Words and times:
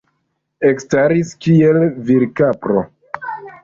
Ekstaris, 0.69 1.35
kiel 1.45 1.81
virkapro. 2.11 2.87